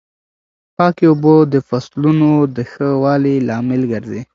پاکې 0.77 1.05
اوبه 1.09 1.33
د 1.53 1.55
فصلونو 1.67 2.29
د 2.55 2.57
ښه 2.71 2.87
والي 3.03 3.35
لامل 3.47 3.81
ګرځي. 3.91 4.21